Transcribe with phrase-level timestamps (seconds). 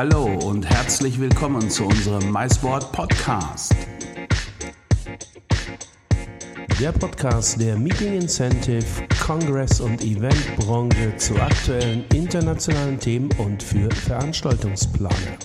[0.00, 3.76] Hallo und herzlich willkommen zu unserem MySport Podcast.
[6.80, 8.86] Der Podcast der Meeting Incentive,
[9.22, 15.36] Congress und Eventbranche zu aktuellen internationalen Themen und für Veranstaltungsplaner.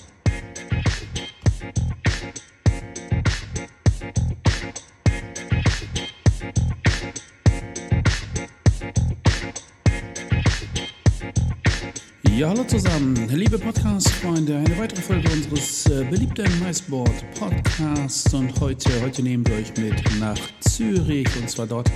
[12.46, 17.10] Ja, hallo zusammen, liebe Podcast-Freunde, eine weitere Folge unseres äh, beliebten MySport
[17.40, 21.90] Podcasts und heute, heute nehmen wir euch mit nach Zürich und zwar dort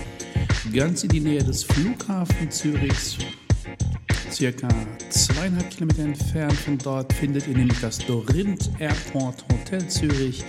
[0.74, 3.20] ganz in die Nähe des Flughafen Zürichs.
[4.32, 4.70] Circa
[5.12, 10.44] zweieinhalb Kilometer entfernt von dort findet ihr nämlich das Dorint Airport Hotel Zürich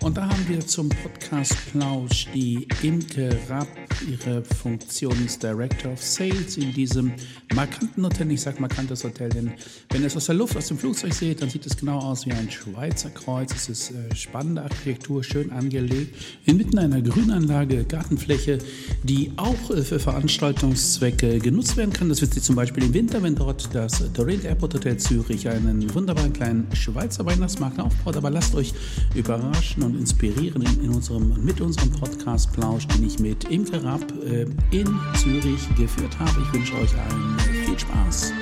[0.00, 3.79] und da haben wir zum Podcast Plausch die Imke Rapp.
[4.08, 7.12] Ihre Funktion ist Director of Sales in diesem
[7.54, 8.30] markanten Hotel.
[8.30, 9.52] Ich sage markantes Hotel, denn
[9.90, 12.24] wenn ihr es aus der Luft, aus dem Flugzeug seht, dann sieht es genau aus
[12.24, 13.52] wie ein Schweizer Kreuz.
[13.54, 16.16] Es ist äh, spannende Architektur, schön angelegt.
[16.46, 18.58] Inmitten einer Grünanlage, Gartenfläche,
[19.02, 22.08] die auch äh, für Veranstaltungszwecke genutzt werden kann.
[22.08, 25.92] Das wird sie zum Beispiel im Winter, wenn dort das Dorint Airport Hotel Zürich einen
[25.94, 28.16] wunderbaren kleinen Schweizer Weihnachtsmarkt aufbaut.
[28.16, 28.72] Aber lasst euch
[29.14, 34.04] überraschen und inspirieren in, in unserem, mit unserem Podcast Plausch, den ich mit Imke Rapp
[34.24, 36.30] äh, in Zürich geführt habe.
[36.42, 38.32] Ich wünsche euch allen viel Spaß.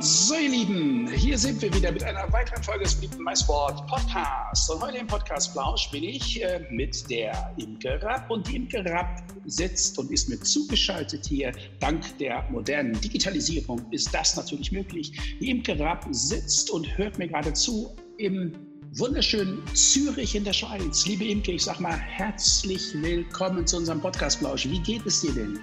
[0.00, 4.70] So, ihr Lieben, hier sind wir wieder mit einer weiteren Folge des beliebten MySport Podcasts.
[4.70, 8.30] Und heute im Podcast Plausch bin ich äh, mit der Imke Rapp.
[8.30, 11.52] Und die Imke Rapp sitzt und ist mir zugeschaltet hier.
[11.80, 15.10] Dank der modernen Digitalisierung ist das natürlich möglich.
[15.40, 18.52] Die Imke Rapp sitzt und hört mir gerade zu im
[18.92, 21.06] wunderschönen Zürich in der Schweiz.
[21.06, 24.64] Liebe Imke, ich sag mal herzlich willkommen zu unserem Podcast Plausch.
[24.68, 25.58] Wie geht es dir denn?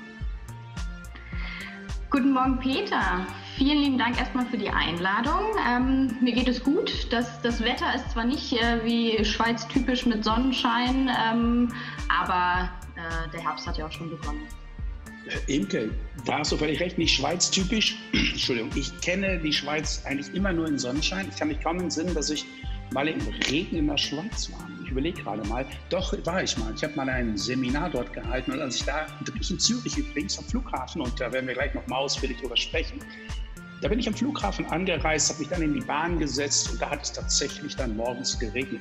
[2.11, 3.25] Guten Morgen, Peter.
[3.57, 5.41] Vielen lieben Dank erstmal für die Einladung.
[5.67, 7.07] Ähm, mir geht es gut.
[7.11, 11.73] Das, das Wetter ist zwar nicht äh, wie Schweiz typisch mit Sonnenschein, ähm,
[12.07, 14.41] aber äh, der Herbst hat ja auch schon begonnen.
[15.47, 15.89] Imke,
[16.25, 17.97] da hast du völlig recht, nicht Schweiz typisch.
[18.13, 21.27] Entschuldigung, ich kenne die Schweiz eigentlich immer nur in Sonnenschein.
[21.29, 22.45] Ich kann mich kaum entsinnen, dass ich
[22.95, 23.19] mal im
[23.51, 24.69] Regen in der Schweiz war.
[24.81, 25.65] Ich überlege gerade mal.
[25.89, 26.73] Doch, war ich mal.
[26.73, 29.05] Ich habe mal ein Seminar dort gehalten und als ich da,
[29.39, 32.55] ich in Zürich übrigens am Flughafen und da werden wir gleich noch mal ausführlich drüber
[32.55, 32.99] sprechen.
[33.81, 36.89] Da bin ich am Flughafen angereist, habe mich dann in die Bahn gesetzt und da
[36.89, 38.79] hat es tatsächlich dann morgens geregnet.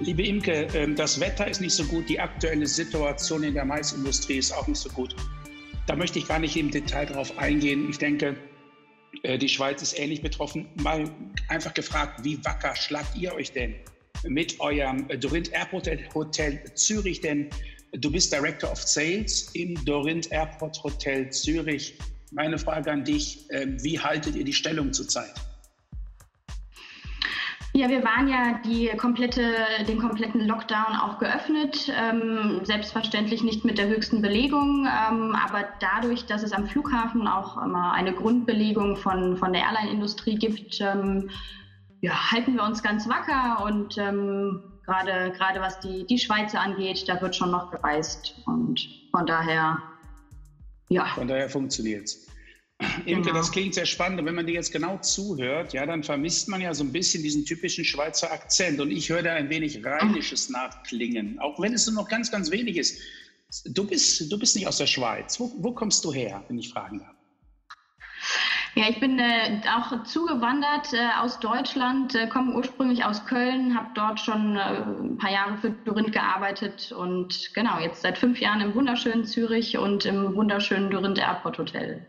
[0.00, 4.38] Liebe Imke, ähm, das Wetter ist nicht so gut, die aktuelle Situation in der Maisindustrie
[4.38, 5.14] ist auch nicht so gut.
[5.86, 7.88] Da möchte ich gar nicht im Detail drauf eingehen.
[7.88, 8.36] Ich denke,
[9.38, 10.68] die Schweiz ist ähnlich betroffen.
[10.82, 11.10] Mal
[11.48, 13.74] einfach gefragt, wie wacker schlagt ihr euch denn
[14.24, 17.20] mit eurem Dorint Airport Hotel Zürich?
[17.20, 17.50] Denn
[17.92, 21.94] du bist Director of Sales im Dorint Airport Hotel Zürich.
[22.32, 25.34] Meine Frage an dich, ähm, wie haltet ihr die Stellung zurzeit?
[27.74, 29.42] Ja, wir waren ja die komplette,
[29.88, 31.90] den kompletten Lockdown auch geöffnet.
[31.96, 37.56] Ähm, selbstverständlich nicht mit der höchsten Belegung, ähm, aber dadurch, dass es am Flughafen auch
[37.56, 41.30] immer eine Grundbelegung von, von der Airline-Industrie gibt, ähm,
[42.02, 47.08] ja, halten wir uns ganz wacker und ähm, gerade gerade was die, die Schweizer angeht,
[47.08, 49.78] da wird schon noch gereist und von daher,
[50.88, 51.06] ja.
[51.06, 52.26] Von daher funktioniert es.
[53.04, 53.38] Imke, genau.
[53.38, 54.20] das klingt sehr spannend.
[54.20, 57.22] Und wenn man dir jetzt genau zuhört, ja, dann vermisst man ja so ein bisschen
[57.22, 58.80] diesen typischen Schweizer Akzent.
[58.80, 62.50] Und ich höre da ein wenig Rheinisches nachklingen, auch wenn es nur noch ganz, ganz
[62.50, 62.98] wenig ist.
[63.66, 65.38] Du bist, du bist nicht aus der Schweiz.
[65.38, 67.14] Wo, wo kommst du her, wenn ich fragen darf?
[68.74, 73.90] Ja, ich bin äh, auch zugewandert äh, aus Deutschland, äh, komme ursprünglich aus Köln, habe
[73.94, 78.62] dort schon äh, ein paar Jahre für Dorint gearbeitet und genau, jetzt seit fünf Jahren
[78.62, 82.06] im wunderschönen Zürich und im wunderschönen Dorint Airport Hotel.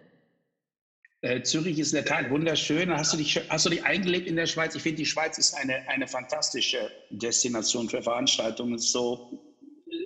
[1.23, 2.91] Äh, Zürich ist in der Tat wunderschön.
[2.91, 4.75] Hast du dich, hast du dich eingelebt in der Schweiz?
[4.75, 8.77] Ich finde, die Schweiz ist eine, eine fantastische Destination für Veranstaltungen.
[8.77, 9.41] So,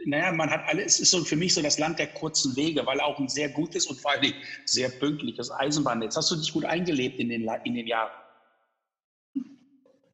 [0.05, 2.85] naja, man hat alles, es ist so für mich so das Land der kurzen Wege,
[2.85, 4.31] weil auch ein sehr gutes und vor allem
[4.65, 6.15] sehr pünktliches Eisenbahnnetz.
[6.15, 8.11] Hast du dich gut eingelebt in den, in den Jahren?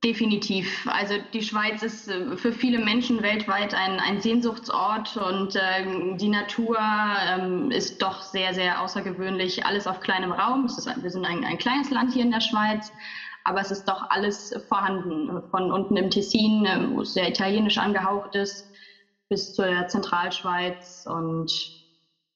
[0.03, 0.85] Definitiv.
[0.91, 6.27] Also die Schweiz ist äh, für viele Menschen weltweit ein, ein Sehnsuchtsort und äh, die
[6.27, 9.65] Natur ähm, ist doch sehr, sehr außergewöhnlich.
[9.65, 10.65] Alles auf kleinem Raum.
[10.65, 12.91] Ist, wir sind ein, ein, kleines Land hier in der Schweiz,
[13.45, 15.41] aber es ist doch alles vorhanden.
[15.49, 18.69] Von unten im Tessin, äh, wo es sehr italienisch angehaucht ist,
[19.29, 21.49] bis zur Zentralschweiz und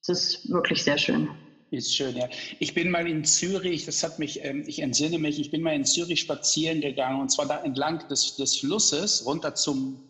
[0.02, 1.30] es ist wirklich sehr schön.
[1.70, 2.30] Ist schön, ja.
[2.60, 5.76] Ich bin mal in Zürich, das hat mich, ähm, ich entsinne mich, ich bin mal
[5.76, 10.02] in Zürich spazieren gegangen und zwar da entlang des, des Flusses runter zum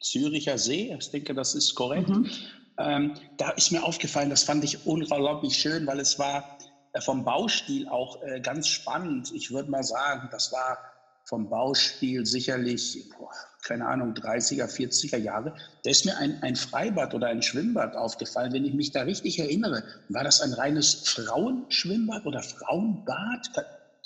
[0.00, 0.94] Züricher See.
[0.98, 2.08] Ich denke, das ist korrekt.
[2.08, 2.30] Mhm.
[2.78, 6.44] Ähm, da ist mir aufgefallen, das fand ich unglaublich schön, weil es war
[6.92, 9.30] äh, vom Baustil auch äh, ganz spannend.
[9.32, 10.78] Ich würde mal sagen, das war
[11.24, 13.30] vom Baustil sicherlich, boah,
[13.62, 15.52] keine Ahnung, 30er, 40er Jahre.
[15.82, 18.52] Da ist mir ein, ein Freibad oder ein Schwimmbad aufgefallen.
[18.52, 23.46] Wenn ich mich da richtig erinnere, war das ein reines Frauenschwimmbad oder Frauenbad?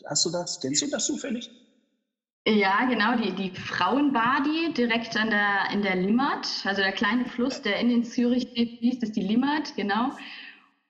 [0.06, 0.58] Hast du das?
[0.60, 1.50] Kennst du das zufällig?
[2.46, 7.60] Ja, genau, die, die Frauenbadi direkt an der, in der Limmat, also der kleine Fluss,
[7.60, 10.12] der in den Zürich fließt, ist die Limmat, genau.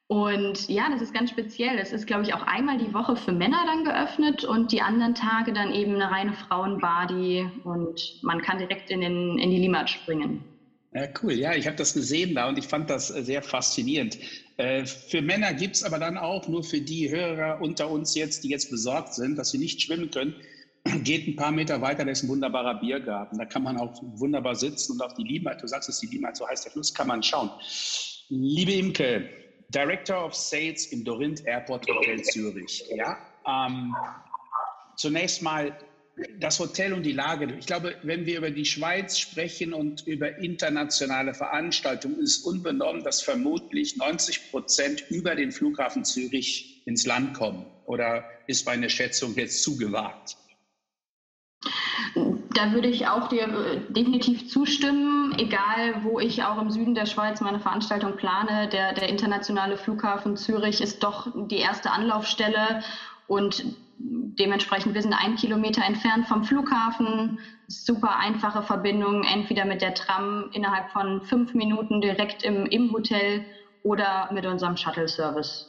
[0.08, 1.78] Und ja, das ist ganz speziell.
[1.78, 5.14] Es ist, glaube ich, auch einmal die Woche für Männer dann geöffnet und die anderen
[5.14, 9.90] Tage dann eben eine reine Frauenbadi und man kann direkt in, den, in die Limmat
[9.90, 10.42] springen.
[10.94, 11.34] Ja, cool.
[11.34, 14.18] Ja, ich habe das gesehen da und ich fand das äh, sehr faszinierend.
[14.56, 18.44] Äh, für Männer gibt es aber dann auch nur für die Hörer unter uns jetzt,
[18.44, 20.34] die jetzt besorgt sind, dass sie nicht schwimmen können,
[21.04, 23.36] geht ein paar Meter weiter, da ist ein wunderbarer Biergarten.
[23.36, 26.38] Da kann man auch wunderbar sitzen und auf die Limmat, du sagst es, die Limmat,
[26.38, 27.50] so heißt der Fluss, kann man schauen.
[28.30, 29.28] Liebe Imke,
[29.68, 32.84] Director of Sales im Dorint Airport Hotel Zürich.
[32.94, 33.94] Ja, ähm,
[34.96, 35.76] zunächst mal
[36.38, 37.54] das Hotel und die Lage.
[37.58, 43.22] Ich glaube, wenn wir über die Schweiz sprechen und über internationale Veranstaltungen, ist unbenommen, dass
[43.22, 47.66] vermutlich 90 Prozent über den Flughafen Zürich ins Land kommen.
[47.84, 50.36] Oder ist meine Schätzung jetzt zu gewagt?
[52.58, 57.06] Da würde ich auch dir äh, definitiv zustimmen, egal wo ich auch im Süden der
[57.06, 58.68] Schweiz meine Veranstaltung plane.
[58.68, 62.82] Der, der internationale Flughafen Zürich ist doch die erste Anlaufstelle
[63.28, 63.64] und
[63.98, 67.38] dementsprechend, wir sind ein Kilometer entfernt vom Flughafen.
[67.68, 73.44] Super einfache Verbindung, entweder mit der Tram innerhalb von fünf Minuten direkt im, im Hotel
[73.84, 75.66] oder mit unserem Shuttle-Service.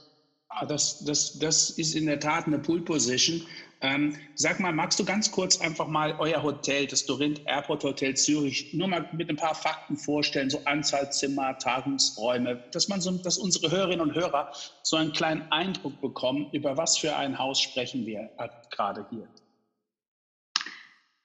[0.47, 3.45] Ah, das, das, das ist in der Tat eine Pool Position.
[3.81, 8.14] Ähm, sag mal, magst du ganz kurz einfach mal euer Hotel, das Dorint Airport Hotel
[8.14, 13.12] Zürich, nur mal mit ein paar Fakten vorstellen, so Anzahl Zimmer, Tagungsräume, dass man so,
[13.12, 14.50] dass unsere Hörerinnen und Hörer
[14.84, 18.30] so einen kleinen Eindruck bekommen, über was für ein Haus sprechen wir
[18.70, 19.28] gerade hier.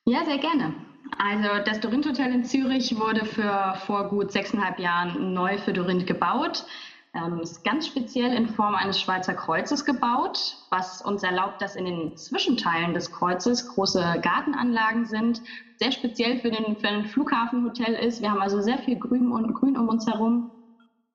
[0.07, 0.75] Ja, sehr gerne.
[1.19, 6.07] Also das Dorint Hotel in Zürich wurde für vor gut sechseinhalb Jahren neu für Dorint
[6.07, 6.65] gebaut.
[7.15, 11.85] Ähm, ist ganz speziell in Form eines Schweizer Kreuzes gebaut, was uns erlaubt, dass in
[11.85, 15.41] den Zwischenteilen des Kreuzes große Gartenanlagen sind.
[15.77, 18.21] Sehr speziell für den, für ein Flughafenhotel ist.
[18.21, 20.51] Wir haben also sehr viel Grün, und, Grün um uns herum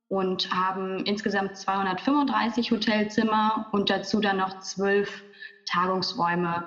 [0.08, 5.24] und haben insgesamt 235 Hotelzimmer und dazu dann noch zwölf
[5.66, 6.66] Tagungsräume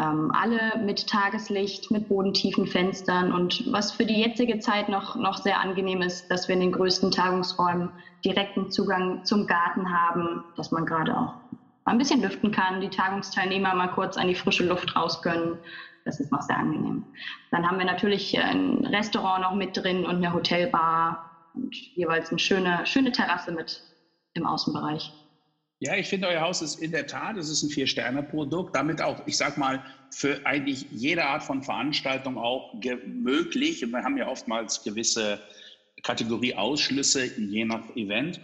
[0.00, 5.36] ähm, alle mit Tageslicht, mit bodentiefen Fenstern und was für die jetzige Zeit noch, noch
[5.36, 7.92] sehr angenehm ist, dass wir in den größten Tagungsräumen
[8.24, 11.34] direkten Zugang zum Garten haben, dass man gerade auch
[11.84, 15.58] ein bisschen lüften kann, die Tagungsteilnehmer mal kurz an die frische Luft raus können.
[16.04, 17.06] Das ist noch sehr angenehm.
[17.50, 22.38] Dann haben wir natürlich ein Restaurant noch mit drin und eine Hotelbar und jeweils eine
[22.38, 23.84] schöne, schöne Terrasse mit
[24.34, 25.12] im Außenbereich.
[25.80, 29.20] Ja, ich finde, euer Haus ist in der Tat, es ist ein Vier-Sterne-Produkt, damit auch,
[29.26, 32.72] ich sag mal, für eigentlich jede Art von Veranstaltung auch
[33.04, 33.82] möglich.
[33.82, 35.40] Wir haben ja oftmals gewisse
[36.02, 38.40] Kategorie-Ausschlüsse je nach Event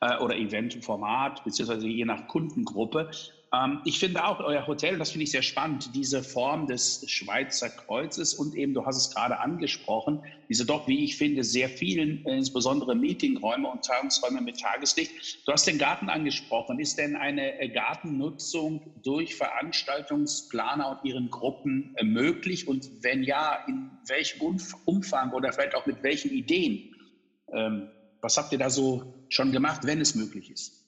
[0.00, 3.10] äh, oder Eventformat, beziehungsweise je nach Kundengruppe.
[3.54, 7.70] Ähm, ich finde auch euer Hotel, das finde ich sehr spannend, diese Form des Schweizer
[7.70, 12.24] Kreuzes und eben, du hast es gerade angesprochen, diese doch, wie ich finde, sehr vielen,
[12.26, 15.46] äh, insbesondere Meetingräume und Tagungsräume mit Tageslicht.
[15.46, 16.78] Du hast den Garten angesprochen.
[16.78, 22.66] Ist denn eine äh, Gartennutzung durch Veranstaltungsplaner und ihren Gruppen äh, möglich?
[22.66, 24.40] Und wenn ja, in welchem
[24.84, 26.94] Umfang oder vielleicht auch mit welchen Ideen?
[27.52, 30.86] Ähm, was habt ihr da so schon gemacht, wenn es möglich ist?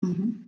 [0.00, 0.46] Mhm.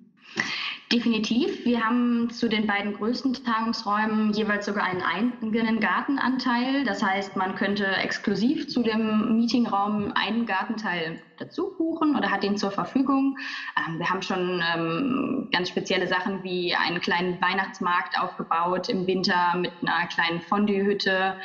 [0.93, 1.65] Definitiv.
[1.65, 6.85] Wir haben zu den beiden größten Tagungsräumen jeweils sogar einen eigenen Gartenanteil.
[6.85, 12.59] Das heißt, man könnte exklusiv zu dem Meetingraum einen Gartenteil dazu buchen oder hat ihn
[12.59, 13.39] zur Verfügung.
[13.79, 19.55] Ähm, wir haben schon ähm, ganz spezielle Sachen wie einen kleinen Weihnachtsmarkt aufgebaut im Winter
[19.57, 21.37] mit einer kleinen Fondue-Hütte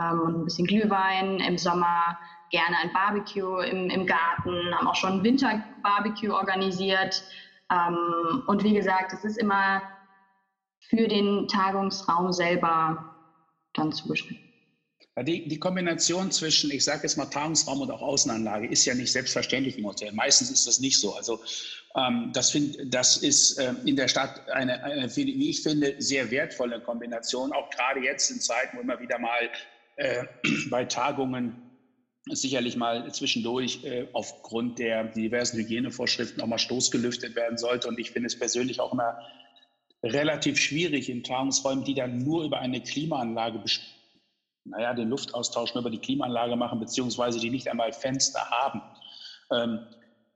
[0.00, 1.38] ähm, und ein bisschen Glühwein.
[1.38, 2.18] Im Sommer
[2.50, 7.22] gerne ein Barbecue im, im Garten, haben auch schon Winterbarbecue organisiert.
[7.70, 9.82] Ähm, und wie gesagt, es ist immer
[10.88, 13.14] für den Tagungsraum selber
[13.74, 14.46] dann zugeschnitten.
[15.22, 19.10] Die, die Kombination zwischen, ich sage jetzt mal, Tagungsraum und auch Außenanlage ist ja nicht
[19.10, 20.12] selbstverständlich im Hotel.
[20.12, 21.14] Meistens ist das nicht so.
[21.14, 21.40] Also
[21.96, 26.30] ähm, das, find, das ist äh, in der Stadt eine, eine, wie ich finde, sehr
[26.30, 27.52] wertvolle Kombination.
[27.52, 29.50] Auch gerade jetzt in Zeiten, wo immer wieder mal
[29.96, 30.24] äh,
[30.70, 31.62] bei Tagungen
[32.28, 37.88] sicherlich mal zwischendurch äh, aufgrund der diversen Hygienevorschriften auch mal stoßgelüftet werden sollte.
[37.88, 39.18] Und ich finde es persönlich auch immer
[40.02, 43.62] relativ schwierig in Tagungsräumen, die dann nur über eine Klimaanlage,
[44.64, 48.82] naja, den Luftaustausch nur über die Klimaanlage machen, beziehungsweise die nicht einmal Fenster haben.
[49.52, 49.86] Ähm,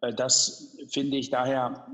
[0.01, 1.87] äh, das finde ich daher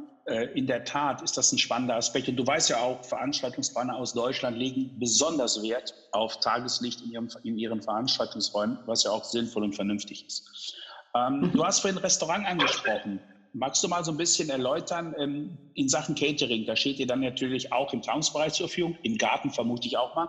[0.54, 2.28] in der Tat ist das ein spannender Aspekt.
[2.28, 7.28] Und du weißt ja auch, Veranstaltungsplaner aus Deutschland legen besonders Wert auf Tageslicht in, ihrem,
[7.45, 10.75] in ihren Veranstaltungsräumen, was ja auch sinnvoll und vernünftig ist.
[11.14, 11.52] Ähm, mhm.
[11.52, 13.21] Du hast vorhin Restaurant angesprochen.
[13.52, 16.66] Magst du mal so ein bisschen erläutern ähm, in Sachen Catering?
[16.66, 20.14] Da steht ihr dann natürlich auch im Tagungsbereich zur Verfügung, im Garten vermute ich auch
[20.14, 20.28] mal.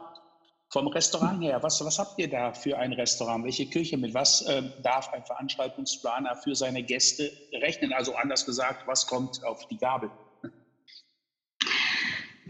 [0.69, 3.43] Vom Restaurant her, was, was habt ihr da für ein Restaurant?
[3.45, 3.97] Welche Küche?
[3.97, 7.93] Mit was äh, darf ein Veranstaltungsplaner für seine Gäste rechnen?
[7.93, 10.11] Also anders gesagt, was kommt auf die Gabel?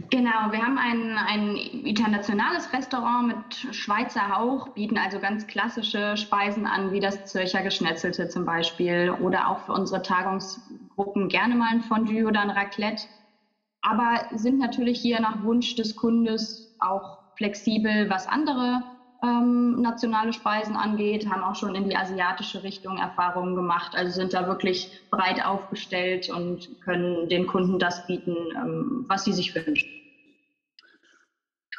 [0.10, 6.66] Genau, wir haben ein, ein internationales Restaurant mit Schweizer Hauch, bieten also ganz klassische Speisen
[6.66, 11.82] an, wie das Zürcher Geschnetzelte zum Beispiel oder auch für unsere Tagungsgruppen gerne mal ein
[11.82, 13.04] Fondue oder ein Raclette.
[13.82, 18.84] Aber sind natürlich hier nach Wunsch des Kundes auch flexibel, was andere
[19.24, 24.34] ähm, nationale Speisen angeht, haben auch schon in die asiatische Richtung Erfahrungen gemacht, also sind
[24.34, 29.90] da wirklich breit aufgestellt und können den Kunden das bieten, ähm, was sie sich wünschen.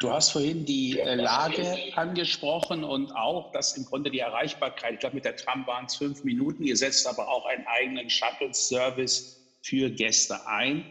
[0.01, 5.01] Du hast vorhin die äh, Lage angesprochen und auch, dass im Grunde die Erreichbarkeit, ich
[5.01, 9.59] glaube mit der Tram waren es fünf Minuten, ihr setzt aber auch einen eigenen Shuttle-Service
[9.63, 10.85] für Gäste ein.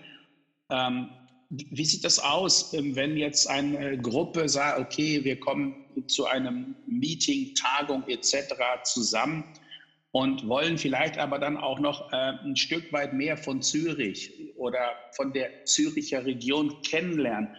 [0.70, 1.10] Ähm,
[1.50, 5.76] wie sieht das aus, ähm, wenn jetzt eine Gruppe sagt, okay, wir kommen
[6.08, 8.54] zu einem Meeting, Tagung etc.
[8.84, 9.46] zusammen
[10.12, 14.92] und wollen vielleicht aber dann auch noch äh, ein Stück weit mehr von Zürich oder
[15.16, 17.50] von der Züricher Region kennenlernen?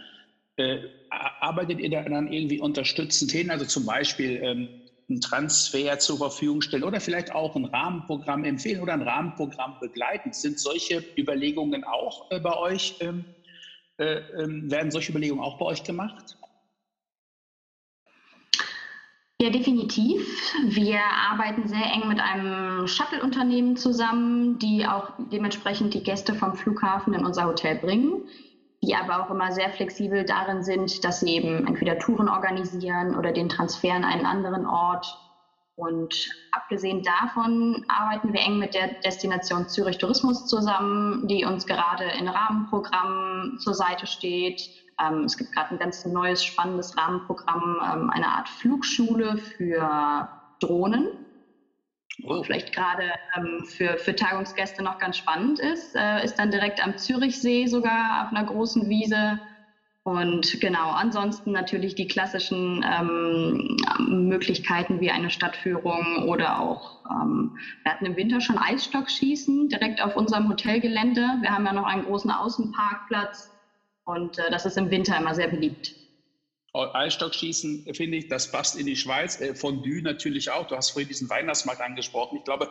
[0.57, 0.79] Äh,
[1.11, 4.69] arbeitet ihr dann irgendwie unterstützend hin, also zum Beispiel ähm,
[5.09, 10.33] einen Transfer zur Verfügung stellen oder vielleicht auch ein Rahmenprogramm empfehlen oder ein Rahmenprogramm begleiten?
[10.33, 13.25] Sind solche Überlegungen auch äh, bei euch ähm,
[13.99, 16.39] äh, ähm, werden solche Überlegungen auch bei euch gemacht?
[19.41, 20.27] Ja, definitiv.
[20.65, 27.15] Wir arbeiten sehr eng mit einem Shuttle-Unternehmen zusammen, die auch dementsprechend die Gäste vom Flughafen
[27.15, 28.25] in unser Hotel bringen,
[28.83, 33.31] die aber auch immer sehr flexibel darin sind, dass sie eben entweder Touren organisieren oder
[33.31, 35.17] den Transfer in einen anderen Ort
[35.79, 42.05] und abgesehen davon arbeiten wir eng mit der Destination Zürich Tourismus zusammen, die uns gerade
[42.19, 44.61] in Rahmenprogrammen zur Seite steht.
[45.01, 51.11] Ähm, es gibt gerade ein ganz neues, spannendes Rahmenprogramm, ähm, eine Art Flugschule für Drohnen.
[52.25, 52.43] Oh.
[52.43, 56.99] Vielleicht gerade ähm, für, für Tagungsgäste noch ganz spannend ist, äh, ist dann direkt am
[56.99, 59.39] Zürichsee sogar auf einer großen Wiese
[60.09, 63.77] und genau, ansonsten natürlich die klassischen ähm,
[64.27, 70.17] Möglichkeiten wie eine Stadtführung oder auch, ähm, wir hatten im Winter schon Eisstockschießen direkt auf
[70.17, 71.21] unserem Hotelgelände.
[71.43, 73.51] Wir haben ja noch einen großen Außenparkplatz
[74.07, 75.95] und äh, das ist im Winter immer sehr beliebt.
[76.73, 79.39] Eisstockschießen, finde ich, das passt in die Schweiz.
[79.43, 80.67] Äh, Fondue natürlich auch.
[80.69, 82.39] Du hast vorhin diesen Weihnachtsmarkt angesprochen.
[82.39, 82.71] Ich glaube,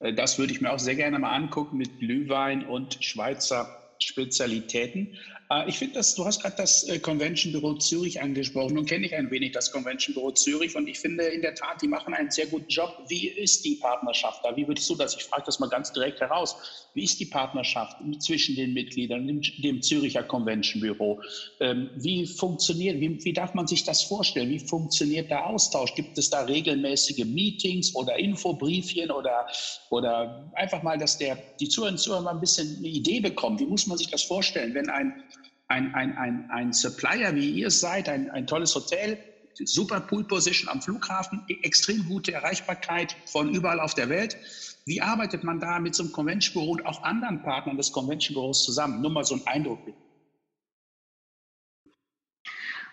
[0.00, 5.16] äh, das würde ich mir auch sehr gerne mal angucken mit Glühwein und Schweizer Spezialitäten.
[5.50, 9.06] Äh, ich finde, dass du hast gerade das äh, Convention Büro Zürich angesprochen und kenne
[9.06, 12.14] ich ein wenig das Convention Büro Zürich und ich finde in der Tat, die machen
[12.14, 13.04] einen sehr guten Job.
[13.08, 14.56] Wie ist die Partnerschaft da?
[14.56, 15.16] Wie würdest du das?
[15.16, 16.88] Ich frage das mal ganz direkt heraus.
[16.94, 21.20] Wie ist die Partnerschaft zwischen den Mitgliedern, dem, dem Züricher Convention Büro?
[21.60, 24.50] Ähm, wie funktioniert, wie, wie darf man sich das vorstellen?
[24.50, 25.94] Wie funktioniert der Austausch?
[25.94, 29.46] Gibt es da regelmäßige Meetings oder Infobriefchen oder,
[29.90, 33.58] oder einfach mal, dass der, die Zuhörer und Zuhörer mal ein bisschen eine Idee bekommen?
[33.58, 35.24] Wie muss man sich das vorstellen, wenn ein
[35.70, 39.18] ein, ein, ein, ein Supplier, wie ihr es seid, ein, ein tolles Hotel,
[39.64, 44.36] super Pool Position am Flughafen, extrem gute Erreichbarkeit von überall auf der Welt.
[44.84, 48.34] Wie arbeitet man da mit so einem Convention Büro und auch anderen Partnern des Convention
[48.34, 49.00] Büros zusammen?
[49.00, 49.80] Nur mal so ein Eindruck.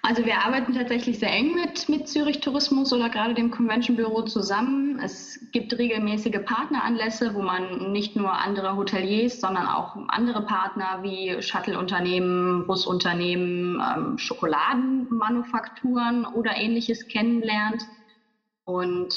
[0.08, 4.22] Also wir arbeiten tatsächlich sehr eng mit, mit Zürich Tourismus oder gerade dem Convention Büro
[4.22, 5.02] zusammen.
[5.04, 11.42] Es gibt regelmäßige Partneranlässe, wo man nicht nur andere Hoteliers, sondern auch andere Partner wie
[11.42, 17.84] Shuttle-Unternehmen, Busunternehmen, ähm, Schokoladenmanufakturen oder ähnliches kennenlernt.
[18.64, 19.14] Und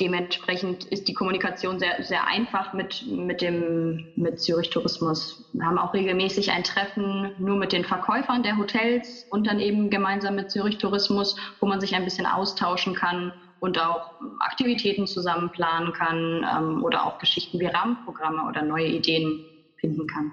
[0.00, 5.42] dementsprechend ist die Kommunikation sehr, sehr einfach mit, mit, dem, mit Zürich Tourismus.
[5.52, 9.90] Wir haben auch regelmäßig ein Treffen nur mit den Verkäufern der Hotels und dann eben
[9.90, 15.50] gemeinsam mit Zürich Tourismus, wo man sich ein bisschen austauschen kann und auch Aktivitäten zusammen
[15.50, 19.42] planen kann ähm, oder auch Geschichten wie Rahmenprogramme oder neue Ideen
[19.76, 20.32] finden kann.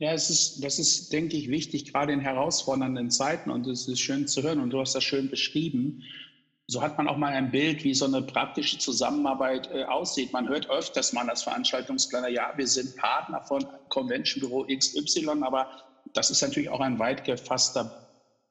[0.00, 3.98] Ja, es ist, das ist, denke ich, wichtig, gerade in herausfordernden Zeiten und es ist
[4.00, 6.04] schön zu hören und du hast das schön beschrieben
[6.70, 10.34] so hat man auch mal ein Bild, wie so eine praktische Zusammenarbeit äh, aussieht.
[10.34, 15.66] Man hört öfters mal als Veranstaltungsplaner, ja, wir sind Partner von Convention Büro XY, aber
[16.12, 17.90] das ist natürlich auch ein weit gefasster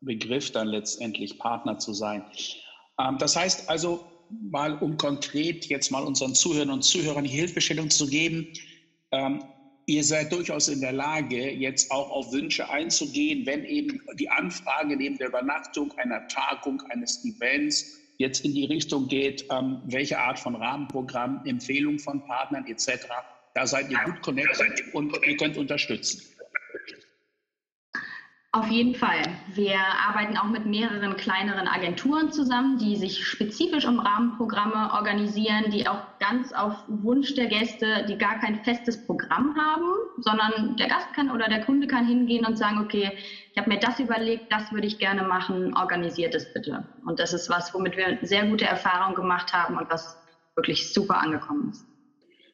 [0.02, 2.26] Begriff, dann letztendlich Partner zu sein.
[3.00, 7.92] Ähm, das heißt also, mal um konkret jetzt mal unseren Zuhörern und Zuhörern die Hilfestellung
[7.92, 8.52] zu geben,
[9.12, 9.44] ähm,
[9.86, 14.98] ihr seid durchaus in der Lage, jetzt auch auf Wünsche einzugehen, wenn eben die Anfrage
[14.98, 20.40] neben der Übernachtung einer Tagung, eines Events jetzt in die Richtung geht, ähm, welche Art
[20.40, 23.08] von Rahmenprogramm, Empfehlung von Partnern etc.
[23.54, 26.22] Da seid ihr gut connected und ihr könnt unterstützen.
[28.54, 29.22] Auf jeden Fall.
[29.54, 35.86] Wir arbeiten auch mit mehreren kleineren Agenturen zusammen, die sich spezifisch um Rahmenprogramme organisieren, die
[35.88, 41.13] auch ganz auf Wunsch der Gäste, die gar kein festes Programm haben, sondern der Gast
[41.13, 43.12] kann oder der Kunde kann hingehen und sagen, okay,
[43.51, 46.88] ich habe mir das überlegt, das würde ich gerne machen, organisiert es bitte.
[47.06, 50.18] Und das ist was, womit wir sehr gute Erfahrungen gemacht haben und was
[50.56, 51.86] wirklich super angekommen ist.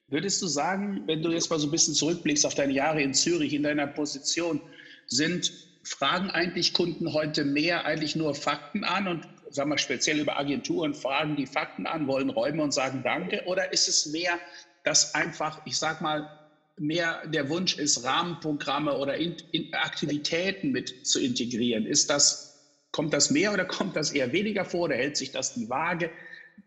[0.07, 3.13] Würdest du sagen, wenn du jetzt mal so ein bisschen zurückblickst auf deine Jahre in
[3.13, 4.59] Zürich, in deiner Position,
[5.05, 10.37] sind fragen eigentlich Kunden heute mehr eigentlich nur Fakten an und sagen wir speziell über
[10.37, 13.43] Agenturen fragen die Fakten an, wollen Räume und sagen Danke?
[13.45, 14.39] Oder ist es mehr,
[14.83, 16.39] dass einfach, ich sag mal,
[16.77, 21.85] mehr der Wunsch ist, Rahmenprogramme oder in, in Aktivitäten mit zu integrieren?
[21.85, 22.59] Ist das,
[22.91, 26.09] kommt das mehr oder kommt das eher weniger vor oder hält sich das die Waage?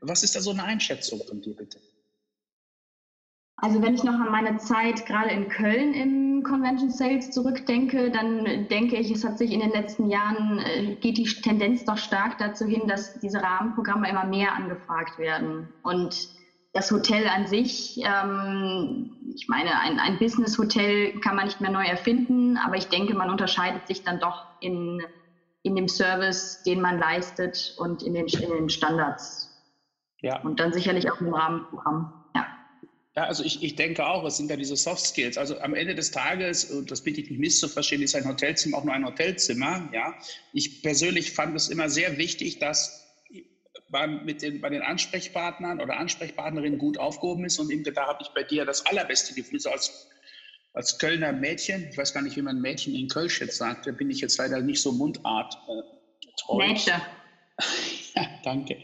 [0.00, 1.80] Was ist da so eine Einschätzung von dir bitte?
[3.56, 8.69] Also wenn ich noch an meine Zeit gerade in Köln im Convention Sales zurückdenke, dann
[8.69, 12.38] denke ich, es hat sich in den letzten Jahren, äh, geht die Tendenz doch stark
[12.38, 15.69] dazu hin, dass diese Rahmenprogramme immer mehr angefragt werden.
[15.83, 16.29] Und
[16.73, 21.85] das Hotel an sich, ähm, ich meine, ein, ein Business-Hotel kann man nicht mehr neu
[21.85, 25.03] erfinden, aber ich denke, man unterscheidet sich dann doch in,
[25.62, 29.52] in dem Service, den man leistet und in den, in den Standards.
[30.21, 30.41] Ja.
[30.43, 32.13] Und dann sicherlich auch im Rahmenprogramm.
[32.35, 32.47] Ja,
[33.25, 35.39] also ich, ich denke auch, es sind ja diese Soft Skills.
[35.39, 38.85] Also am Ende des Tages, und das bitte ich nicht misszuverstehen, ist ein Hotelzimmer auch
[38.85, 39.89] nur ein Hotelzimmer.
[39.93, 40.15] Ja,
[40.52, 43.07] ich persönlich fand es immer sehr wichtig, dass
[43.89, 47.59] man mit den, bei den Ansprechpartnern oder Ansprechpartnerinnen gut aufgehoben ist.
[47.59, 50.09] Und eben da habe ich bei dir das allerbeste Gefühl, so als,
[50.75, 51.89] als Kölner Mädchen.
[51.91, 53.87] Ich weiß gar nicht, wie man Mädchen in Kölsch jetzt sagt.
[53.87, 56.55] Da bin ich jetzt leider nicht so Mundart äh.
[56.55, 57.00] Mädchen.
[58.14, 58.78] Ja, danke.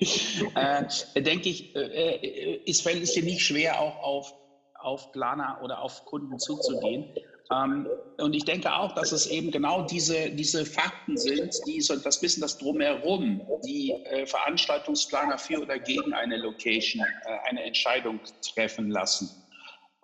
[0.54, 4.34] äh, denke ich, äh, äh, ist, es dir nicht schwer, auch auf,
[4.74, 7.14] auf Planer oder auf Kunden zuzugehen.
[7.50, 11.96] Ähm, und ich denke auch, dass es eben genau diese, diese Fakten sind, die so
[11.96, 18.20] das Wissen, das drumherum, die äh, Veranstaltungsplaner für oder gegen eine Location äh, eine Entscheidung
[18.54, 19.30] treffen lassen.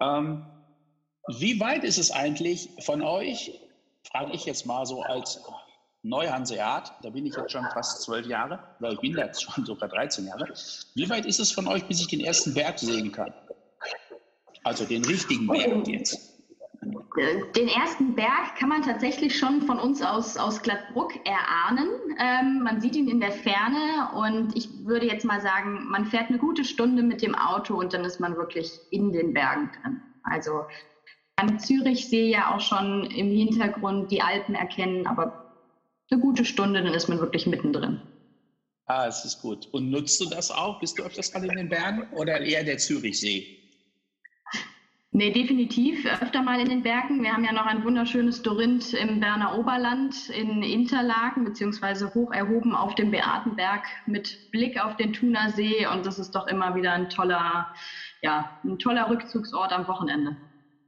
[0.00, 0.44] Ähm,
[1.38, 3.60] wie weit ist es eigentlich von euch,
[4.10, 5.42] frage ich jetzt mal so als
[6.02, 9.64] Neuhanseat, da bin ich jetzt schon fast zwölf Jahre, oder ich bin da jetzt schon
[9.64, 10.48] sogar 13 Jahre.
[10.94, 13.32] Wie weit ist es von euch, bis ich den ersten Berg sehen kann?
[14.64, 16.38] Also den richtigen Berg jetzt.
[17.56, 21.88] Den ersten Berg kann man tatsächlich schon von uns aus, aus Gladbruck erahnen.
[22.18, 26.28] Ähm, man sieht ihn in der Ferne und ich würde jetzt mal sagen, man fährt
[26.28, 30.00] eine gute Stunde mit dem Auto und dann ist man wirklich in den Bergen drin.
[30.22, 30.66] Also
[31.36, 35.47] an Zürich sehe ja auch schon im Hintergrund die Alpen erkennen, aber
[36.10, 38.00] eine gute Stunde, dann ist man wirklich mittendrin.
[38.86, 39.68] Ah, es ist gut.
[39.72, 40.80] Und nutzt du das auch?
[40.80, 43.58] Bist du öfters mal in den Bergen oder eher der Zürichsee?
[45.10, 47.22] Nee, definitiv öfter mal in den Bergen.
[47.22, 52.74] Wir haben ja noch ein wunderschönes Dorinth im Berner Oberland in Interlaken, beziehungsweise hoch erhoben
[52.74, 55.86] auf dem Beatenberg mit Blick auf den Thunersee.
[55.86, 57.68] Und das ist doch immer wieder ein toller,
[58.22, 60.36] ja, ein toller Rückzugsort am Wochenende.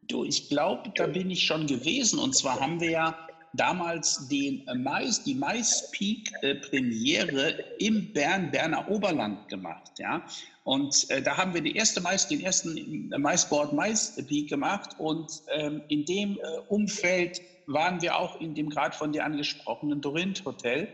[0.03, 2.19] Du, ich glaube, da bin ich schon gewesen.
[2.19, 9.99] Und zwar haben wir ja damals den Mais, die Mais-Peak-Premiere im Bern, Berner Oberland gemacht.
[9.99, 10.23] Ja?
[10.65, 14.97] Und äh, da haben wir die erste Mais, den ersten Maisboard Mais-Peak gemacht.
[14.99, 20.01] Und ähm, in dem äh, Umfeld waren wir auch in dem gerade von dir angesprochenen
[20.01, 20.89] Dorinth Hotel.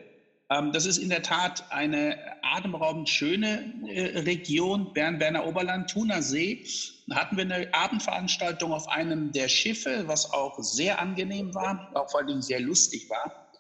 [0.50, 6.64] Ähm, das ist in der Tat eine atemberaubend schöne äh, Region, Bern-Berner Oberland, Thunersee.
[7.08, 12.10] Da hatten wir eine Abendveranstaltung auf einem der Schiffe, was auch sehr angenehm war, auch
[12.10, 13.50] vor allem sehr lustig war.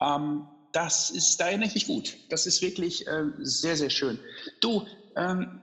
[0.00, 2.16] Ähm, das ist, da ich mich gut.
[2.30, 4.18] Das ist wirklich äh, sehr, sehr schön.
[4.60, 5.62] Du, ähm,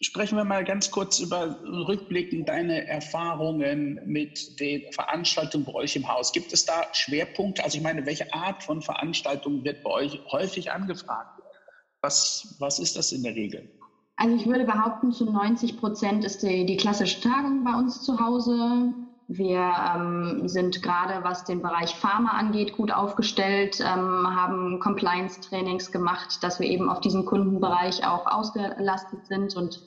[0.00, 6.08] sprechen wir mal ganz kurz über rückblickend deine Erfahrungen mit den Veranstaltungen bei euch im
[6.08, 6.32] Haus.
[6.32, 7.64] Gibt es da Schwerpunkte?
[7.64, 11.30] Also ich meine, welche Art von Veranstaltung wird bei euch häufig angefragt?
[12.00, 13.68] Was, was ist das in der Regel?
[14.16, 18.18] Also ich würde behaupten, zu 90 Prozent ist die, die klassische Tagung bei uns zu
[18.20, 18.92] Hause.
[19.28, 19.60] Wir
[19.94, 26.58] ähm, sind gerade, was den Bereich Pharma angeht, gut aufgestellt, ähm, haben Compliance-Trainings gemacht, dass
[26.60, 29.82] wir eben auf diesen Kundenbereich auch ausgelastet sind und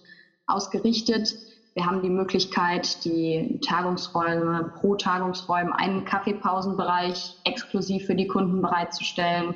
[0.52, 1.36] ausgerichtet.
[1.74, 9.56] Wir haben die Möglichkeit, die Tagungsräume pro Tagungsräumen einen Kaffeepausenbereich exklusiv für die Kunden bereitzustellen.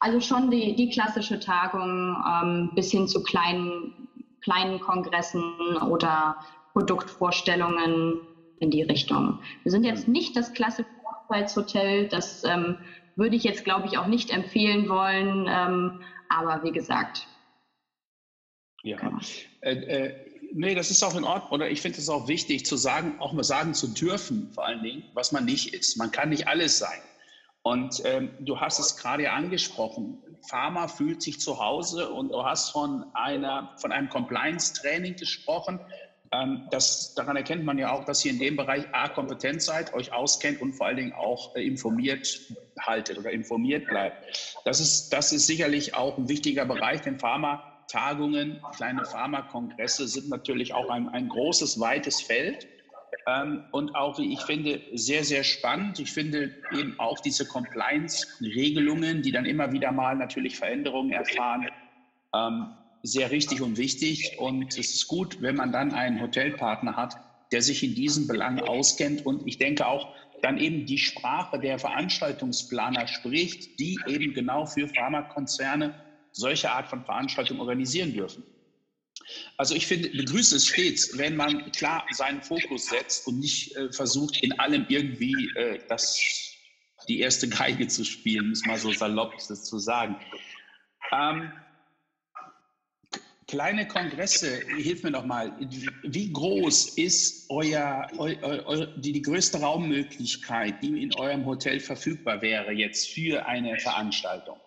[0.00, 4.08] Also schon die, die klassische Tagung ähm, bis hin zu kleinen,
[4.42, 6.36] kleinen Kongressen oder
[6.72, 8.20] Produktvorstellungen
[8.60, 9.40] in die Richtung.
[9.62, 12.78] Wir sind jetzt nicht das klassische Hochzeitshotel, das ähm,
[13.16, 17.26] würde ich jetzt, glaube ich, auch nicht empfehlen wollen, ähm, aber wie gesagt.
[18.82, 19.18] Ja, genau.
[19.60, 20.14] äh, äh,
[20.52, 21.52] nee, das ist auch in Ordnung.
[21.52, 24.82] Oder ich finde es auch wichtig zu sagen, auch mal sagen zu dürfen, vor allen
[24.82, 25.96] Dingen, was man nicht ist.
[25.96, 27.00] Man kann nicht alles sein.
[27.62, 30.22] Und ähm, du hast es gerade angesprochen.
[30.48, 35.80] Pharma fühlt sich zu Hause und du hast von einer, von einem Compliance-Training gesprochen.
[36.32, 39.92] Ähm, das, daran erkennt man ja auch, dass ihr in dem Bereich A kompetent seid,
[39.92, 42.40] euch auskennt und vor allen Dingen auch äh, informiert
[42.78, 44.56] haltet oder informiert bleibt.
[44.64, 47.18] Das ist, das ist sicherlich auch ein wichtiger Bereich, denn
[47.88, 52.66] Pharma-Tagungen, kleine Pharma-Kongresse sind natürlich auch ein, ein großes, weites Feld.
[53.26, 55.98] Ähm, und auch, wie ich finde, sehr, sehr spannend.
[55.98, 61.68] Ich finde eben auch diese Compliance-Regelungen, die dann immer wieder mal natürlich Veränderungen erfahren,
[62.34, 64.36] ähm, sehr richtig und wichtig.
[64.38, 67.16] Und es ist gut, wenn man dann einen Hotelpartner hat,
[67.52, 71.78] der sich in diesen Belangen auskennt und ich denke auch dann eben die Sprache der
[71.78, 75.94] Veranstaltungsplaner spricht, die eben genau für Pharmakonzerne
[76.38, 78.44] solche Art von Veranstaltungen organisieren dürfen.
[79.56, 83.92] Also ich finde, begrüße es stets, wenn man klar seinen Fokus setzt und nicht äh,
[83.92, 86.54] versucht, in allem irgendwie äh, das,
[87.08, 90.16] die erste Geige zu spielen, es mal so salopp das zu sagen.
[91.12, 91.52] Ähm,
[93.48, 95.52] kleine Kongresse, hilf mir noch mal,
[96.04, 102.40] wie groß ist euer, eu, eu, die, die größte Raummöglichkeit, die in eurem Hotel verfügbar
[102.40, 104.58] wäre jetzt für eine Veranstaltung?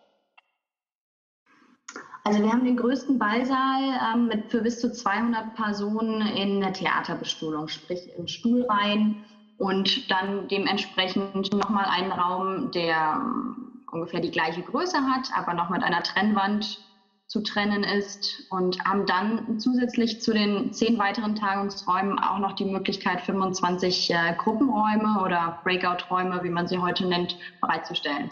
[2.24, 6.74] Also wir haben den größten Ballsaal ähm, mit für bis zu 200 Personen in der
[6.74, 9.26] Theaterbestuhlung, sprich in Stuhlreihen
[9.58, 15.70] und dann dementsprechend nochmal einen Raum, der ähm, ungefähr die gleiche Größe hat, aber noch
[15.70, 16.80] mit einer Trennwand
[17.26, 22.66] zu trennen ist und haben dann zusätzlich zu den zehn weiteren Tagungsräumen auch noch die
[22.66, 28.30] Möglichkeit, 25 äh, Gruppenräume oder Breakout-Räume, wie man sie heute nennt, bereitzustellen.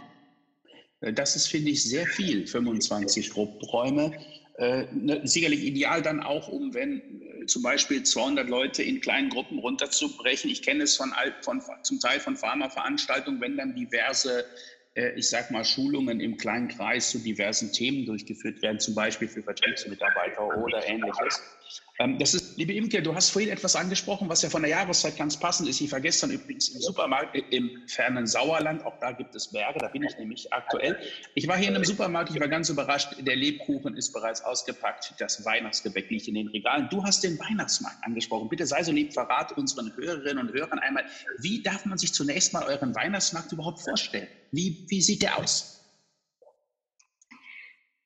[1.01, 4.11] Äh, das ist, finde ich, sehr viel, 25 Gruppenräume.
[4.55, 9.29] Äh, ne, sicherlich ideal dann auch, um, wenn äh, zum Beispiel 200 Leute in kleinen
[9.29, 10.49] Gruppen runterzubrechen.
[10.49, 14.45] Ich kenne es von, von, zum Teil von Pharmaveranstaltungen, wenn dann diverse
[15.15, 19.43] ich sage mal, Schulungen im kleinen Kreis zu diversen Themen durchgeführt werden, zum Beispiel für
[19.43, 21.41] Vertriebsmitarbeiter oder ähnliches.
[21.99, 25.17] Ähm, das ist, liebe Imke, du hast vorhin etwas angesprochen, was ja von der Jahreszeit
[25.17, 25.81] ganz passend ist.
[25.81, 29.89] Ich war gestern übrigens im Supermarkt im fernen Sauerland, auch da gibt es Berge, da
[29.89, 30.97] bin ich nämlich aktuell.
[31.35, 35.13] Ich war hier in einem Supermarkt, ich war ganz überrascht, der Lebkuchen ist bereits ausgepackt,
[35.19, 36.87] das Weihnachtsgebäck liegt in den Regalen.
[36.89, 38.47] Du hast den Weihnachtsmarkt angesprochen.
[38.47, 41.03] Bitte sei so lieb, verrate unseren Hörerinnen und Hörern einmal,
[41.39, 44.27] wie darf man sich zunächst mal euren Weihnachtsmarkt überhaupt vorstellen?
[44.51, 45.78] Wie, wie sieht der aus?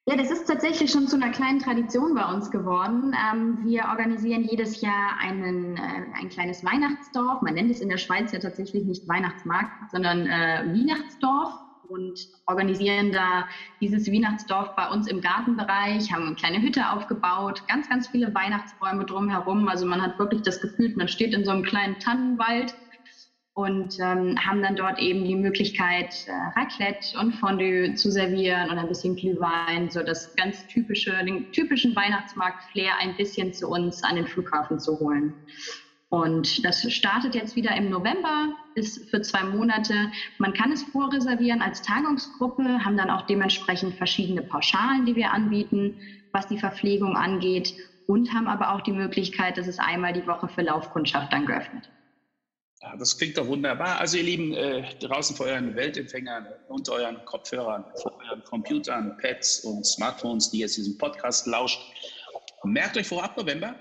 [0.06, 3.16] Ja, das ist tatsächlich schon zu einer kleinen Tradition bei uns geworden.
[3.32, 7.42] Ähm, wir organisieren jedes Jahr einen, äh, ein kleines Weihnachtsdorf.
[7.42, 11.54] Man nennt es in der Schweiz ja tatsächlich nicht Weihnachtsmarkt, sondern äh, Weihnachtsdorf
[11.88, 13.48] und organisieren da
[13.80, 19.06] dieses Weihnachtsdorf bei uns im Gartenbereich, haben eine kleine Hütte aufgebaut, ganz, ganz viele Weihnachtsbäume
[19.06, 19.70] drumherum.
[19.70, 22.76] Also man hat wirklich das Gefühl, man steht in so einem kleinen Tannenwald
[23.56, 28.80] und ähm, haben dann dort eben die Möglichkeit, äh, Raclette und Fondue zu servieren und
[28.80, 34.16] ein bisschen Glühwein, so das ganz typische, den typischen Weihnachtsmarkt-Flair ein bisschen zu uns an
[34.16, 35.36] den Flughafen zu holen.
[36.10, 40.12] Und das startet jetzt wieder im November, ist für zwei Monate.
[40.38, 46.00] Man kann es vorreservieren als Tagungsgruppe, haben dann auch dementsprechend verschiedene Pauschalen, die wir anbieten,
[46.32, 47.74] was die Verpflegung angeht
[48.06, 51.90] und haben aber auch die Möglichkeit, dass es einmal die Woche für Laufkundschaft dann geöffnet.
[52.84, 53.98] Ja, das klingt doch wunderbar.
[54.00, 59.62] Also ihr Lieben, äh, draußen vor euren Weltempfängern und euren Kopfhörern, vor euren Computern, Pads
[59.62, 61.80] und Smartphones, die jetzt diesen Podcast lauscht,
[62.66, 63.76] merkt euch vorab November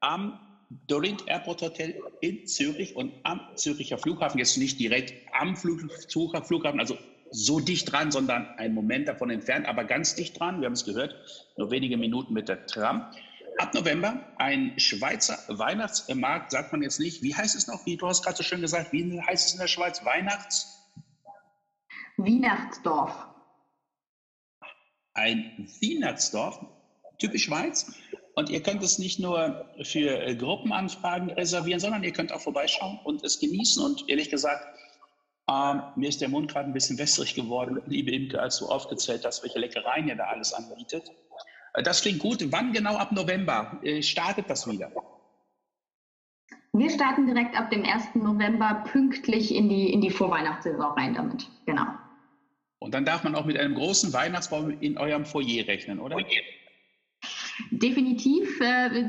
[0.00, 0.40] am
[0.86, 6.96] Dorint Airport Hotel in Zürich und am Züricher Flughafen, jetzt nicht direkt am Flughafen, also
[7.30, 10.60] so dicht dran, sondern einen Moment davon entfernt, aber ganz dicht dran.
[10.60, 11.14] Wir haben es gehört,
[11.58, 13.10] nur wenige Minuten mit der Tram.
[13.58, 17.22] Ab November ein Schweizer Weihnachtsmarkt, sagt man jetzt nicht.
[17.22, 17.84] Wie heißt es noch?
[17.86, 20.04] Wie du hast gerade so schön gesagt, wie heißt es in der Schweiz?
[20.04, 20.78] Weihnachts?
[22.16, 23.12] Weihnachtsdorf.
[25.14, 26.64] Ein Weihnachtsdorf,
[27.18, 27.92] typisch Schweiz.
[28.34, 33.00] Und ihr könnt es nicht nur für äh, Gruppenanfragen reservieren, sondern ihr könnt auch vorbeischauen
[33.02, 33.84] und es genießen.
[33.84, 34.64] Und ehrlich gesagt,
[35.48, 39.24] äh, mir ist der Mund gerade ein bisschen wässrig geworden, liebe Imke, als du aufgezählt
[39.24, 41.10] hast, welche Leckereien ihr da alles anbietet.
[41.82, 42.44] Das klingt gut.
[42.50, 44.90] Wann genau ab November äh, startet das wieder?
[46.72, 48.14] Wir starten direkt ab dem 1.
[48.14, 51.48] November pünktlich in die, in die Vorweihnachtssaison rein damit.
[51.66, 51.86] Genau.
[52.78, 56.16] Und dann darf man auch mit einem großen Weihnachtsbaum in eurem Foyer rechnen, oder?
[57.70, 58.60] Definitiv.
[58.60, 59.04] Äh,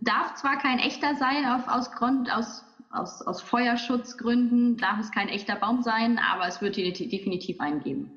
[0.00, 5.28] darf zwar kein echter sein auf, aus, Grund, aus, aus, aus Feuerschutzgründen, darf es kein
[5.28, 8.10] echter Baum sein, aber es wird definitiv einen geben.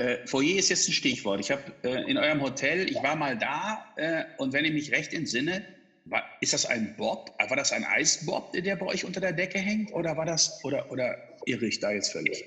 [0.00, 1.40] Äh, Foyer ist jetzt ein Stichwort.
[1.40, 4.92] Ich habe äh, in eurem Hotel, ich war mal da äh, und wenn ich mich
[4.92, 5.62] recht entsinne,
[6.06, 7.30] war, ist das ein Bob?
[7.38, 9.92] War das ein Eisbob, der bei euch unter der Decke hängt?
[9.92, 12.42] Oder war das, oder, oder irre ich da jetzt völlig?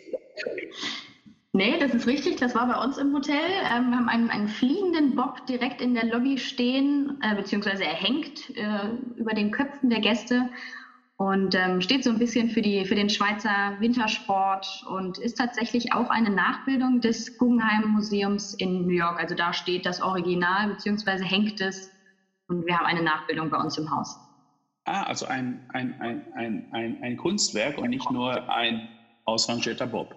[1.51, 2.37] Nee, das ist richtig.
[2.37, 3.35] Das war bei uns im Hotel.
[3.35, 7.93] Ähm, wir haben einen, einen, fliegenden Bob direkt in der Lobby stehen, äh, beziehungsweise er
[7.93, 10.49] hängt äh, über den Köpfen der Gäste
[11.23, 15.93] und ähm, steht so ein bisschen für, die, für den Schweizer Wintersport und ist tatsächlich
[15.93, 19.21] auch eine Nachbildung des Guggenheim Museums in New York.
[19.21, 21.89] Also da steht das Original, beziehungsweise hängt es
[22.49, 24.19] und wir haben eine Nachbildung bei uns im Haus.
[24.83, 28.89] Ah, also ein, ein, ein, ein, ein, ein Kunstwerk und nicht nur ein
[29.23, 30.13] ausrangierter Bob,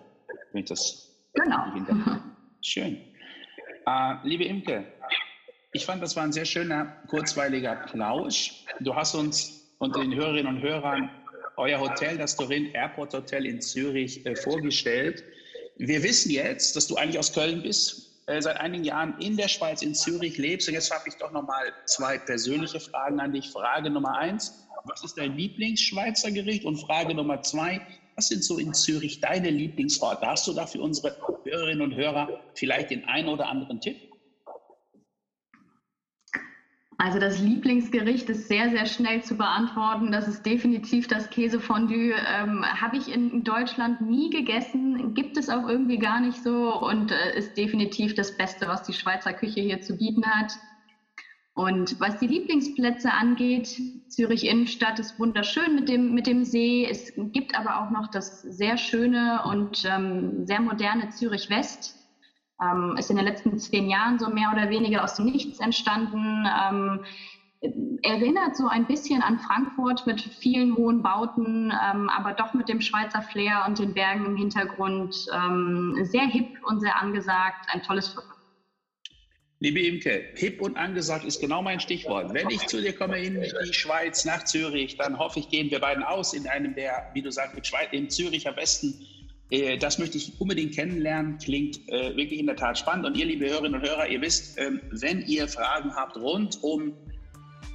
[0.51, 1.66] wenn ich das genau.
[2.62, 2.97] Schön.
[3.87, 4.85] Äh, liebe Imke,
[5.71, 8.64] ich fand, das war ein sehr schöner, kurzweiliger Plausch.
[8.81, 11.11] Du hast uns und den Hörerinnen und Hörern
[11.57, 15.25] euer Hotel, das Dorin Airport Hotel in Zürich, äh, vorgestellt.
[15.77, 19.49] Wir wissen jetzt, dass du eigentlich aus Köln bist, äh, seit einigen Jahren in der
[19.49, 20.69] Schweiz, in Zürich lebst.
[20.69, 23.49] Und jetzt habe ich doch noch mal zwei persönliche Fragen an dich.
[23.51, 26.65] Frage Nummer eins, was ist dein Lieblingsschweizer Gericht?
[26.65, 27.81] Und Frage Nummer zwei,
[28.17, 30.27] was sind so in Zürich deine Lieblingsorte?
[30.27, 33.97] Hast du da für unsere Hörerinnen und Hörer vielleicht den einen oder anderen Tipp?
[37.07, 40.11] Also das Lieblingsgericht ist sehr, sehr schnell zu beantworten.
[40.11, 42.14] Das ist definitiv das Käsefondue.
[42.14, 47.12] Ähm, Habe ich in Deutschland nie gegessen, gibt es auch irgendwie gar nicht so und
[47.12, 50.55] äh, ist definitiv das Beste, was die Schweizer Küche hier zu bieten hat.
[51.55, 53.69] Und was die Lieblingsplätze angeht,
[54.09, 56.88] Zürich Innenstadt ist wunderschön mit dem, mit dem See.
[56.90, 62.06] Es gibt aber auch noch das sehr schöne und ähm, sehr moderne Zürich West
[62.62, 66.47] ähm, ist in den letzten zehn Jahren so mehr oder weniger aus dem Nichts entstanden.
[66.47, 67.01] Ähm,
[68.03, 72.81] erinnert so ein bisschen an Frankfurt mit vielen hohen Bauten, ähm, aber doch mit dem
[72.81, 75.14] Schweizer Flair und den Bergen im Hintergrund.
[75.33, 78.31] Ähm, sehr hip und sehr angesagt, ein tolles Viertel.
[79.59, 82.35] Liebe Imke, hip und angesagt ist genau mein Stichwort.
[82.35, 85.81] Wenn ich zu dir komme in die Schweiz, nach Zürich, dann hoffe ich, gehen wir
[85.81, 87.57] beiden aus in einem der, wie du sagst,
[87.92, 89.01] im Züricher Westen
[89.79, 91.39] das möchte ich unbedingt kennenlernen.
[91.39, 93.07] Klingt äh, wirklich in der Tat spannend.
[93.07, 96.93] Und ihr, liebe Hörerinnen und Hörer, ihr wisst, ähm, wenn ihr Fragen habt rund um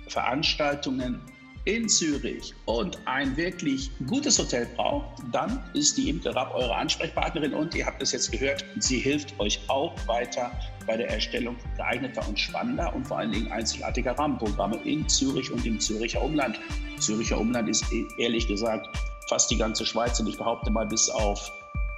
[0.07, 1.21] Veranstaltungen
[1.65, 7.53] in Zürich und ein wirklich gutes Hotel braucht, dann ist die Imke Rapp eure Ansprechpartnerin
[7.53, 10.51] und ihr habt es jetzt gehört, sie hilft euch auch weiter
[10.87, 15.65] bei der Erstellung geeigneter und spannender und vor allen Dingen einzigartiger Rahmenprogramme in Zürich und
[15.65, 16.59] im Züricher Umland.
[16.97, 18.87] Züricher Umland ist e-, ehrlich gesagt
[19.29, 21.51] fast die ganze Schweiz und ich behaupte mal bis auf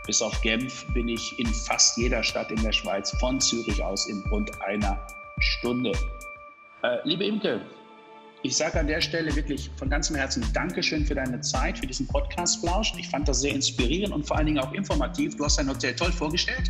[0.06, 4.08] bis auf Genf bin ich in fast jeder Stadt in der Schweiz von Zürich aus
[4.08, 5.00] in rund einer
[5.40, 5.92] Stunde.
[6.84, 7.62] Äh, liebe Imke,
[8.44, 12.08] ich sage an der Stelle wirklich von ganzem Herzen Dankeschön für deine Zeit, für diesen
[12.08, 12.94] Podcast-Flausch.
[12.98, 15.38] Ich fand das sehr inspirierend und vor allen Dingen auch informativ.
[15.38, 16.70] Du hast dein Hotel toll vorgestellt.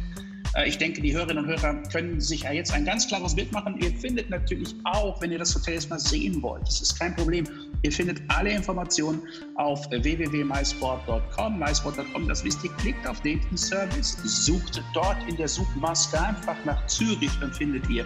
[0.56, 3.52] Äh, ich denke, die Hörerinnen und Hörer können sich ja jetzt ein ganz klares Bild
[3.52, 3.80] machen.
[3.82, 7.16] Ihr findet natürlich auch, wenn ihr das Hotel jetzt mal sehen wollt, das ist kein
[7.16, 7.46] Problem,
[7.84, 9.22] Ihr findet alle Informationen
[9.56, 11.60] auf www.mysport.com.
[11.60, 16.86] mysport.com, das wisst ihr, klickt auf den Service, sucht dort in der Suchmaske einfach nach
[16.88, 18.06] Zürich, dann findet ihr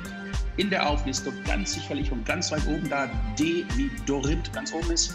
[0.58, 3.06] in der Auflistung ganz sicherlich und ganz weit oben da
[3.40, 5.14] D wie Dorint ganz oben ist.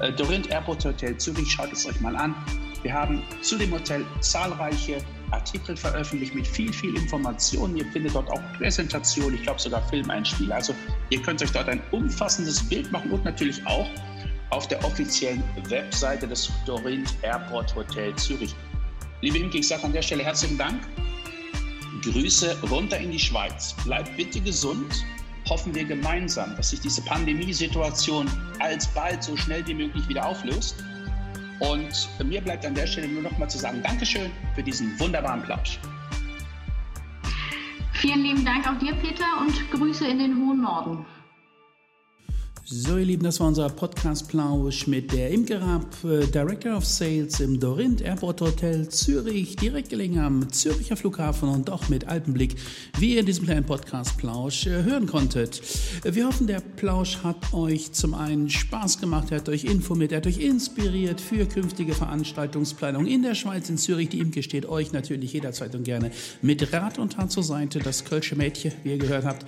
[0.00, 2.34] Äh, Dorint Airport Hotel Zürich, schaut es euch mal an.
[2.82, 4.98] Wir haben zu dem Hotel zahlreiche
[5.30, 7.76] Artikel veröffentlicht mit viel, viel Informationen.
[7.76, 10.54] Ihr findet dort auch Präsentationen, ich glaube sogar Filmeinspiele.
[10.54, 10.74] Also
[11.10, 13.88] ihr könnt euch dort ein umfassendes Bild machen und natürlich auch
[14.50, 18.54] auf der offiziellen Webseite des Dorint Airport Hotel Zürich.
[19.22, 20.80] Liebe Imke, ich sage an der Stelle herzlichen Dank.
[22.02, 23.74] Grüße runter in die Schweiz.
[23.84, 25.04] Bleibt bitte gesund.
[25.48, 30.76] Hoffen wir gemeinsam, dass sich diese Pandemiesituation alsbald so schnell wie möglich wieder auflöst
[31.60, 35.42] und mir bleibt an der Stelle nur noch mal zu sagen, Dankeschön für diesen wunderbaren
[35.42, 35.78] Plausch.
[37.94, 41.06] Vielen lieben Dank auch dir, Peter, und Grüße in den hohen Norden.
[42.68, 47.60] So, ihr Lieben, das war unser Podcast-Plausch mit der Imkerab, äh, Director of Sales im
[47.60, 52.56] Dorint Airport Hotel Zürich, direkt gelegen am Züricher Flughafen und auch mit Alpenblick,
[52.98, 55.62] wie ihr in diesem kleinen Podcast-Plausch äh, hören konntet.
[56.02, 60.16] Wir hoffen, der Plausch hat euch zum einen Spaß gemacht, er hat euch informiert, er
[60.16, 64.08] hat euch inspiriert für künftige Veranstaltungsplanung in der Schweiz, in Zürich.
[64.08, 66.10] Die Imke steht euch natürlich jederzeit und gerne
[66.42, 67.78] mit Rat und Tat zur Seite.
[67.78, 69.46] Das Kölsche Mädchen, wie ihr gehört habt,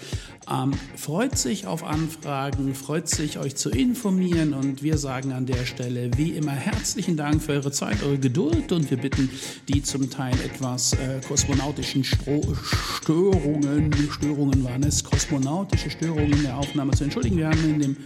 [0.49, 4.55] ähm, freut sich auf Anfragen, freut sich, euch zu informieren.
[4.55, 8.73] Und wir sagen an der Stelle wie immer herzlichen Dank für eure Zeit, eure Geduld.
[8.73, 9.31] Und wir bitten
[9.69, 12.43] die zum Teil etwas äh, kosmonautischen Stro
[13.03, 17.37] Störungen, Störungen waren es, kosmonautische Störungen der Aufnahme zu entschuldigen.
[17.37, 17.97] Wir haben in dem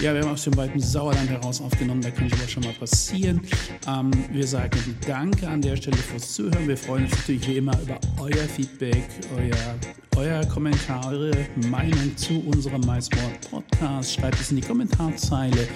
[0.00, 3.40] ja, wir haben aus dem weiten Sauerland heraus aufgenommen, da kann sowas schon mal passieren.
[3.86, 6.68] Ähm, wir sagen Danke an der Stelle fürs Zuhören.
[6.68, 9.04] Wir freuen uns natürlich wie immer über euer Feedback,
[9.36, 9.56] euer,
[10.16, 11.32] euer Kommentare,
[11.68, 14.14] Meinung zu unserem MySport Podcast.
[14.14, 15.68] Schreibt es in die Kommentarzeile.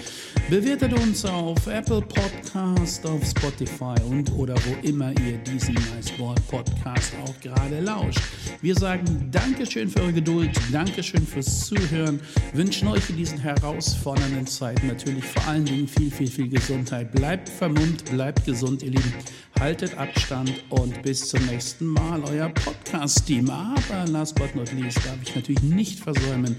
[0.50, 7.12] Bewertet uns auf Apple Podcast, auf Spotify und oder wo immer ihr diesen MySport Podcast
[7.24, 8.20] auch gerade lauscht.
[8.60, 12.20] Wir sagen Dankeschön für eure Geduld, Dankeschön fürs Zuhören,
[12.52, 17.12] wünschen euch in diesen herausfordernden Zeiten natürlich vor allen Dingen viel, viel, viel Gesundheit.
[17.12, 19.14] Bleibt vermummt, bleibt gesund, ihr Lieben.
[19.62, 23.48] Haltet Abstand und bis zum nächsten Mal, euer Podcast-Team.
[23.48, 26.56] Aber last but not least darf ich natürlich nicht versäumen,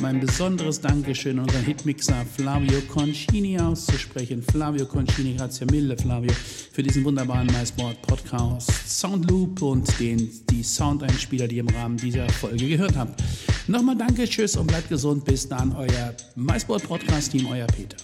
[0.00, 4.40] mein besonderes Dankeschön an unseren Hitmixer Flavio Concini auszusprechen.
[4.40, 6.30] Flavio Concini, grazie mille Flavio,
[6.70, 12.28] für diesen wunderbaren MySport Podcast Soundloop und den, die Soundeinspieler, die ihr im Rahmen dieser
[12.28, 13.20] Folge gehört habt.
[13.66, 15.24] Nochmal danke, tschüss und bleibt gesund.
[15.24, 17.96] Bis dann, euer MySport Podcast Team, euer Peter.